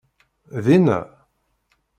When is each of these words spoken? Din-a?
Din-a? 0.65 0.99